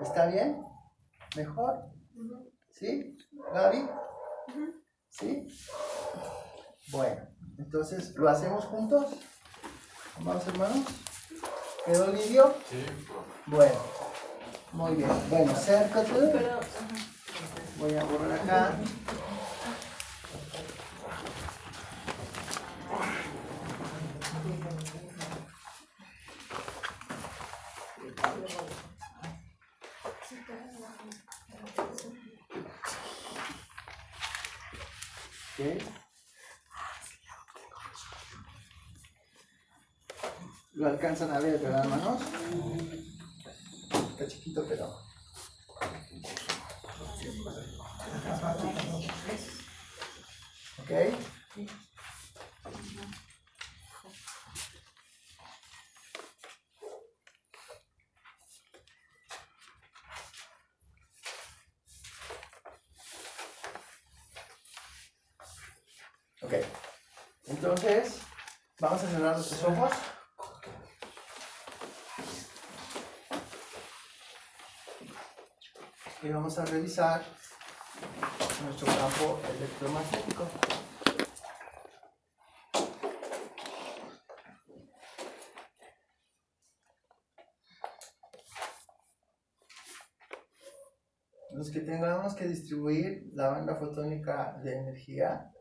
¿Está 0.01 0.27
bien? 0.27 0.63
¿Mejor? 1.35 1.91
¿Sí? 2.71 3.17
¿Gaby? 3.53 3.89
¿Sí? 5.09 5.47
Bueno, 6.91 7.21
entonces, 7.57 8.15
¿lo 8.15 8.29
hacemos 8.29 8.65
juntos? 8.65 9.05
¿Vamos, 10.21 10.47
hermanos? 10.47 10.85
¿Quedó 11.85 12.07
limpio? 12.07 12.53
Sí. 12.69 12.85
Bueno, 13.47 13.75
muy 14.73 14.95
bien. 14.95 15.09
Bueno, 15.29 15.51
acércate. 15.51 16.11
Voy 17.77 17.95
a 17.95 18.03
borrar 18.03 18.39
acá. 18.39 18.77
Ok. 35.59 35.83
Lo 40.73 40.87
alcanzan 40.87 41.31
a 41.31 41.39
ver, 41.39 41.59
¿verdad, 41.59 41.83
hermanos? 41.83 42.21
Está 44.11 44.27
chiquito, 44.27 44.65
pero. 44.67 44.85
Ok. 50.79 50.91
Ok. 66.41 66.53
Entonces, 67.47 68.21
vamos 68.79 69.03
a 69.03 69.09
cerrar 69.09 69.35
nuestros 69.35 69.63
ojos. 69.65 69.91
Y 76.21 76.29
vamos 76.29 76.57
a 76.57 76.65
revisar 76.65 77.23
nuestro 78.63 78.87
campo 78.87 79.39
electromagnético. 79.57 80.47
Los 91.51 91.71
que 91.71 91.81
tengamos 91.81 92.33
que 92.35 92.47
distribuir 92.47 93.29
la 93.33 93.49
banda 93.49 93.75
fotónica 93.75 94.57
de 94.63 94.77
energía 94.77 95.51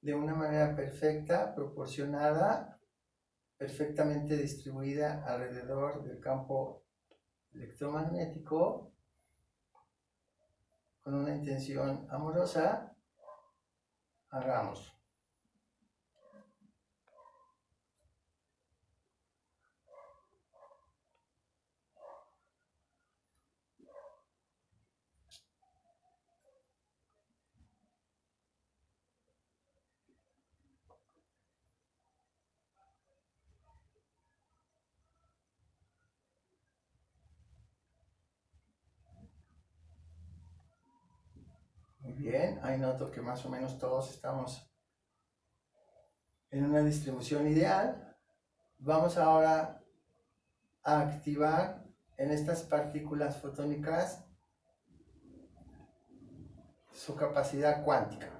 de 0.00 0.14
una 0.14 0.34
manera 0.34 0.74
perfecta, 0.74 1.54
proporcionada, 1.54 2.78
perfectamente 3.56 4.36
distribuida 4.36 5.24
alrededor 5.26 6.02
del 6.02 6.18
campo 6.20 6.84
electromagnético 7.52 8.92
con 11.02 11.14
una 11.14 11.34
intención 11.34 12.06
amorosa, 12.10 12.94
hagamos. 14.30 15.00
Muy 42.02 42.09
bien, 42.20 42.60
ahí 42.62 42.78
noto 42.78 43.10
que 43.10 43.20
más 43.20 43.44
o 43.44 43.48
menos 43.48 43.78
todos 43.78 44.10
estamos 44.10 44.70
en 46.50 46.64
una 46.64 46.80
distribución 46.80 47.48
ideal. 47.48 48.16
Vamos 48.78 49.16
ahora 49.16 49.82
a 50.82 51.00
activar 51.00 51.84
en 52.16 52.30
estas 52.30 52.62
partículas 52.62 53.38
fotónicas 53.38 54.24
su 56.92 57.16
capacidad 57.16 57.84
cuántica. 57.84 58.39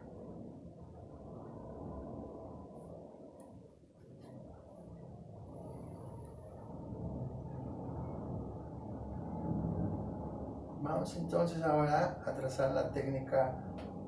Vamos 10.91 11.17
entonces 11.17 11.63
ahora 11.63 12.21
a 12.27 12.33
trazar 12.33 12.73
la 12.73 12.91
técnica 12.91 13.55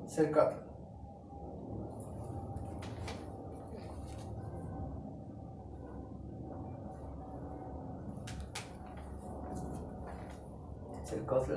Cercotl. 0.05 0.57
Cercotl, 11.05 11.53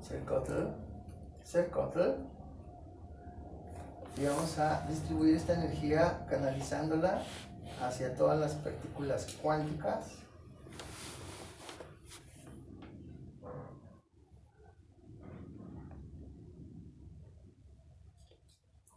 Cercotl, 0.00 0.52
Cercotl. 1.42 2.00
Y 4.16 4.26
vamos 4.26 4.58
a 4.60 4.86
distribuir 4.88 5.34
esta 5.34 5.54
energía 5.54 6.24
canalizándola 6.30 7.22
hacia 7.82 8.14
todas 8.14 8.38
las 8.38 8.54
partículas 8.54 9.26
cuánticas. 9.42 10.28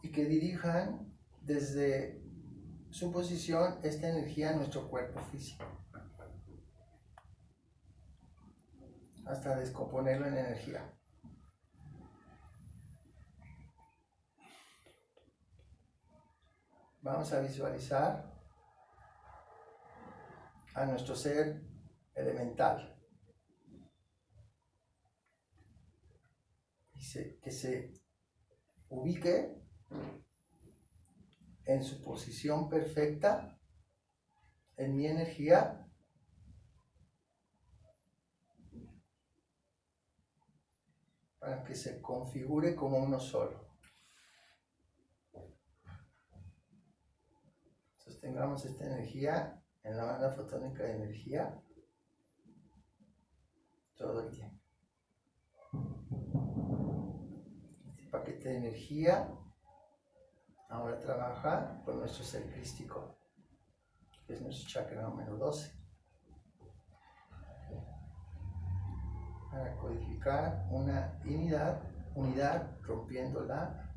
y 0.02 0.10
que 0.22 0.28
dirijan 0.28 1.12
desde 1.40 2.22
su 2.90 3.10
posición 3.10 3.80
esta 3.82 4.08
energía 4.08 4.50
a 4.50 4.54
nuestro 4.54 4.88
cuerpo 4.88 5.18
físico. 5.18 5.64
Hasta 9.26 9.56
descomponerlo 9.56 10.28
en 10.28 10.36
energía. 10.36 10.96
Vamos 17.00 17.32
a 17.32 17.40
visualizar 17.40 18.32
a 20.74 20.86
nuestro 20.86 21.16
ser 21.16 21.64
elemental. 22.14 22.96
Que 27.42 27.50
se 27.50 27.92
ubique 28.88 29.61
en 31.64 31.82
su 31.82 32.02
posición 32.02 32.68
perfecta, 32.68 33.58
en 34.76 34.96
mi 34.96 35.06
energía, 35.06 35.88
para 41.38 41.64
que 41.64 41.74
se 41.74 42.00
configure 42.00 42.74
como 42.76 42.98
uno 42.98 43.18
solo. 43.18 43.68
Sostengamos 47.96 48.64
esta 48.64 48.86
energía 48.86 49.60
en 49.82 49.96
la 49.96 50.04
banda 50.04 50.30
fotónica 50.30 50.84
de 50.84 50.94
energía 50.94 51.60
todo 53.96 54.20
el 54.20 54.30
tiempo. 54.30 54.62
Este 57.88 58.10
paquete 58.10 58.48
de 58.48 58.56
energía 58.56 59.28
ahora 60.72 60.98
trabaja 60.98 61.82
con 61.84 61.98
nuestro 61.98 62.24
ser 62.24 62.50
crístico, 62.50 63.18
que 64.26 64.32
es 64.32 64.40
nuestro 64.40 64.68
chakra 64.68 65.02
número 65.02 65.36
12, 65.36 65.70
para 69.50 69.76
codificar 69.76 70.66
una 70.70 71.20
unidad, 71.26 71.82
unidad 72.14 72.80
rompiéndola 72.80 73.94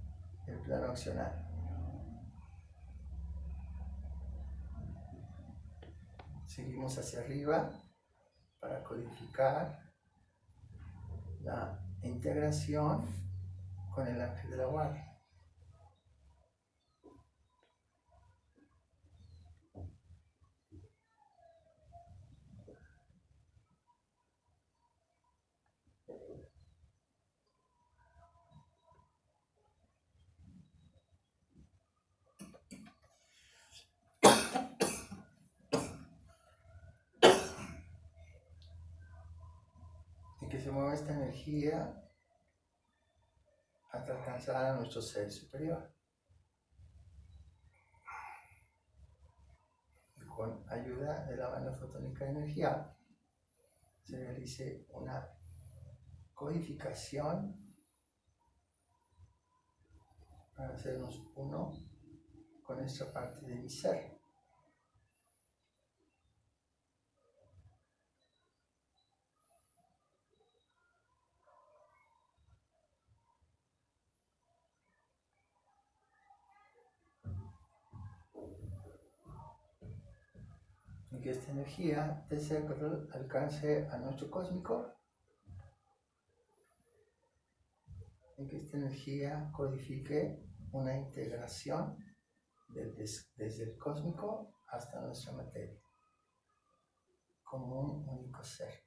el 0.48 0.60
plano 0.60 0.88
accional. 0.88 1.42
Seguimos 6.46 6.98
hacia 6.98 7.22
arriba 7.22 7.70
para 8.60 8.84
codificar 8.84 9.94
la 11.42 11.80
integración 12.02 13.06
con 13.94 14.08
el 14.08 14.22
ángel 14.22 14.52
de 14.52 14.58
la 14.58 14.66
guardia. 14.66 15.05
Se 40.65 40.71
mueva 40.71 40.95
esta 40.95 41.13
energía 41.13 41.95
hasta 43.91 44.17
alcanzar 44.17 44.65
a 44.65 44.75
nuestro 44.78 44.99
ser 44.99 45.32
superior. 45.32 45.93
Y 50.15 50.25
con 50.25 50.65
ayuda 50.67 51.23
de 51.28 51.38
la 51.38 51.49
banda 51.49 51.71
fotónica 51.71 52.25
de 52.25 52.32
energía 52.32 52.97
se 54.01 54.17
realice 54.17 54.88
una 54.89 55.30
codificación 56.34 57.63
para 60.56 60.73
hacernos 60.73 61.32
uno 61.36 61.73
con 62.63 62.84
esta 62.84 63.13
parte 63.13 63.45
de 63.45 63.56
mi 63.58 63.69
ser. 63.69 64.14
Y 81.15 81.21
que 81.21 81.32
esta 81.32 81.51
energía 81.51 82.25
de 82.30 82.39
Sekro 82.39 83.08
alcance 83.13 83.88
a 83.88 83.97
nuestro 83.97 84.30
cósmico 84.30 84.93
y 88.38 88.47
que 88.47 88.58
esta 88.58 88.78
energía 88.78 89.49
codifique 89.54 90.43
una 90.71 90.93
integración 90.95 91.97
desde 92.67 93.63
el 93.63 93.78
cósmico 93.78 94.54
hasta 94.67 94.99
nuestra 95.01 95.32
materia 95.32 95.80
como 97.43 97.80
un 97.80 98.10
único 98.10 98.43
ser. 98.43 98.84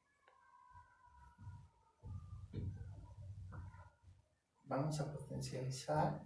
Vamos 4.64 5.00
a 5.00 5.10
potencializar 5.10 6.22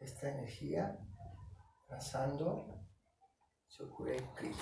esta 0.00 0.30
energía 0.30 0.98
trazando 1.86 2.80
Sokurei 3.76 4.20
Kri. 4.36 4.54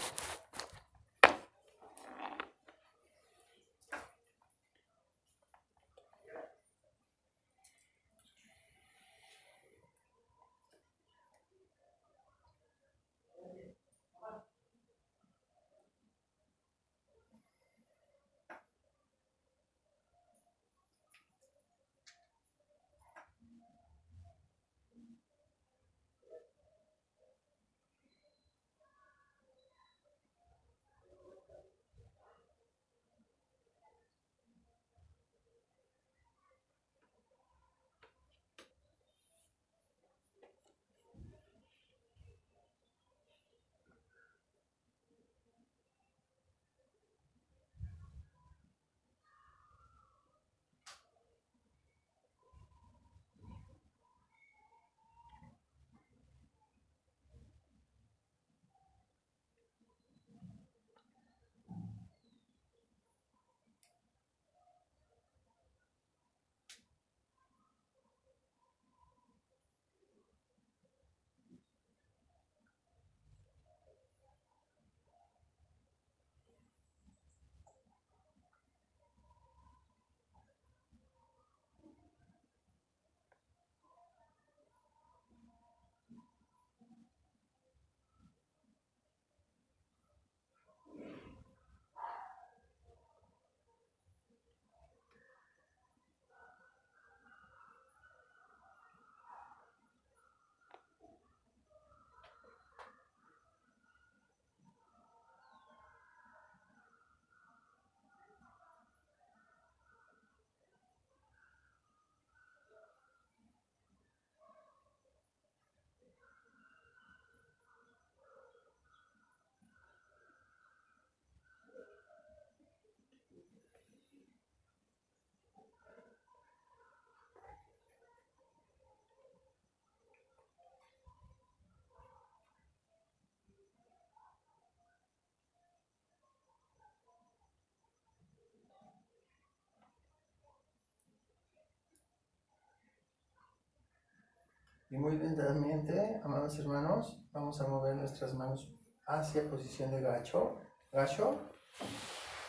Y 144.93 144.99
muy 144.99 145.17
lentamente, 145.17 146.21
amados 146.23 146.59
hermanos, 146.59 147.19
vamos 147.33 147.59
a 147.63 147.67
mover 147.67 147.97
nuestras 147.97 148.35
manos 148.35 148.71
hacia 149.07 149.49
posición 149.49 149.91
de 149.91 150.03
gacho, 150.03 150.61
gacho 150.93 151.41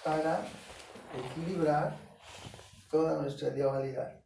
para 0.04 0.42
equilibrar 1.18 1.96
toda 2.92 3.22
nuestra 3.22 3.50
dualidad. 3.50 4.22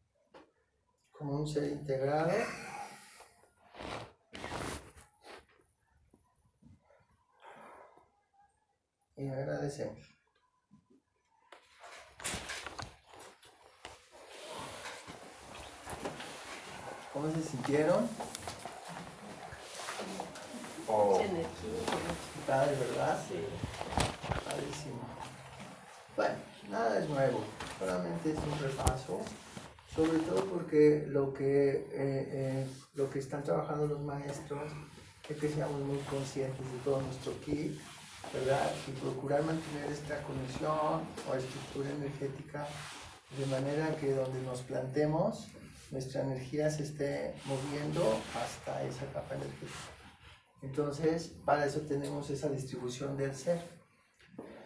Como 1.12 1.36
un 1.36 1.48
ser 1.48 1.72
integrado. 1.72 2.32
Y 9.16 9.28
agradecemos. 9.28 10.17
¿Cómo 17.18 17.34
se 17.34 17.42
sintieron? 17.42 18.08
Oh, 20.88 21.14
Mucha 21.14 21.24
energía. 21.24 21.48
Padre, 22.46 22.76
¿verdad? 22.76 23.20
Sí. 23.28 23.44
Padrísimo. 24.46 25.00
Bueno, 26.16 26.36
nada 26.70 27.00
es 27.00 27.10
nuevo, 27.10 27.40
solamente 27.80 28.30
es 28.30 28.38
un 28.38 28.60
repaso, 28.60 29.22
sobre 29.96 30.20
todo 30.20 30.46
porque 30.46 31.06
lo 31.08 31.34
que, 31.34 31.70
eh, 31.70 31.88
eh, 31.92 32.68
lo 32.94 33.10
que 33.10 33.18
están 33.18 33.44
trabajando 33.44 33.88
los 33.88 34.02
maestros 34.02 34.72
es 35.28 35.38
que 35.38 35.50
seamos 35.50 35.82
muy 35.82 35.98
conscientes 36.12 36.72
de 36.72 36.78
todo 36.86 37.02
nuestro 37.02 37.34
ki 37.42 37.82
¿verdad? 38.32 38.72
Y 38.88 38.92
procurar 38.92 39.42
mantener 39.42 39.92
esta 39.92 40.22
conexión 40.22 41.02
o 41.28 41.36
estructura 41.36 41.90
energética 41.90 42.68
de 43.36 43.46
manera 43.48 43.96
que 43.98 44.14
donde 44.14 44.40
nos 44.44 44.62
plantemos, 44.62 45.48
nuestra 45.92 46.22
energía 46.22 46.70
se 46.70 46.84
esté 46.84 47.34
moviendo 47.46 48.02
hasta 48.36 48.84
esa 48.84 49.06
capa 49.14 49.36
energética. 49.36 49.72
Entonces, 50.62 51.28
para 51.46 51.66
eso 51.66 51.82
tenemos 51.82 52.30
esa 52.30 52.50
distribución 52.50 53.16
del 53.18 53.36
ser. 53.36 53.60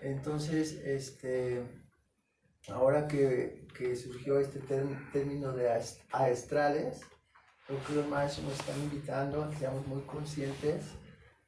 Entonces, 0.01 0.73
este, 0.83 1.63
ahora 2.69 3.07
que, 3.07 3.67
que 3.77 3.95
surgió 3.95 4.39
este 4.39 4.59
término 5.11 5.51
de 5.53 5.69
aestrales, 6.11 7.01
creo 7.67 7.83
que 7.85 7.93
los 7.93 8.07
maestros 8.07 8.45
nos 8.47 8.59
están 8.59 8.79
invitando 8.81 9.43
a 9.43 9.49
que 9.49 9.57
seamos 9.57 9.85
muy 9.87 10.01
conscientes 10.03 10.85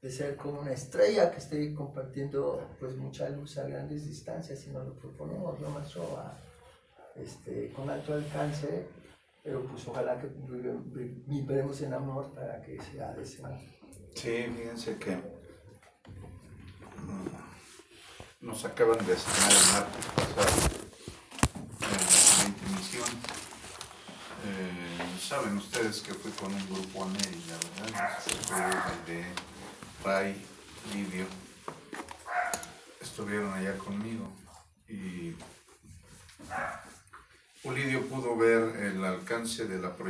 de 0.02 0.12
ser 0.12 0.36
como 0.36 0.60
una 0.60 0.74
estrella 0.74 1.32
que 1.32 1.38
esté 1.38 1.74
compartiendo 1.74 2.76
pues 2.80 2.96
mucha 2.98 3.30
luz 3.30 3.58
a 3.58 3.64
grandes 3.64 4.06
distancias 4.06 4.66
y 4.68 4.70
nos 4.72 4.86
lo 4.86 4.94
proponemos, 5.00 5.60
¿no, 5.62 5.70
maestro? 5.70 6.04
A- 6.18 6.38
este, 7.16 7.72
con 7.74 7.90
alto 7.92 8.14
alcance, 8.14 8.88
pero 9.44 9.66
pues 9.66 9.86
ojalá 9.88 10.20
que 10.20 10.28
vive- 10.28 10.78
vi- 10.86 11.24
vibremos 11.28 11.82
en 11.82 11.94
amor 11.94 12.34
para 12.34 12.62
que 12.62 12.80
sea 12.82 13.12
de 13.14 13.24
ese 13.24 13.42
modo. 13.42 13.60
Sí, 14.16 14.46
fíjense 14.56 14.98
que 14.98 15.16
mm, 15.18 15.22
nos 18.42 18.64
acaban 18.66 19.06
de 19.06 19.14
asignar 19.14 19.52
el 19.52 19.66
martes 19.74 20.06
pasado 20.16 20.50
en 21.82 22.40
la 22.40 22.46
intermisión. 22.48 23.10
Eh, 24.46 24.80
Saben 25.20 25.58
ustedes 25.58 26.02
que 26.02 26.14
fui 26.14 26.32
con 26.32 26.54
un 26.54 26.66
grupo 26.70 27.04
a 27.04 27.08
Mérida, 27.08 27.58
¿verdad? 27.82 28.20
Fue 28.20 29.14
de 29.14 29.26
Ray, 30.04 30.46
Lidio. 30.94 31.26
Estuvieron 33.02 33.54
allá 33.54 33.78
conmigo 33.78 34.30
y 34.88 35.36
Lidio 37.72 38.02
pudo 38.08 38.36
ver 38.36 38.76
el 38.76 39.06
alcance 39.06 39.66
de 39.66 39.80
la 39.80 39.96
proyección 39.96 40.04